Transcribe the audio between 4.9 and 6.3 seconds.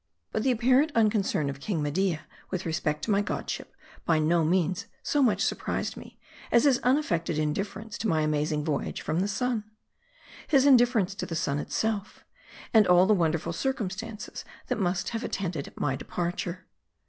so much surprised me,